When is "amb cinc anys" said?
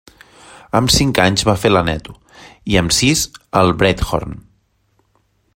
0.79-1.45